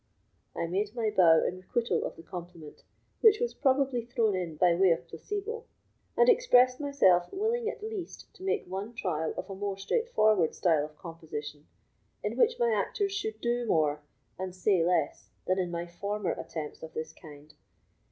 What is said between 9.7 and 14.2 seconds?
straightforward style of composition, in which my actors should do more,